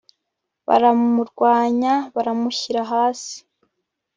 [0.67, 3.35] baramurwanya baramushyira hasi